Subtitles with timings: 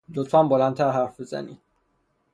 [0.09, 1.57] لطفا بلندتر حرف بزنید.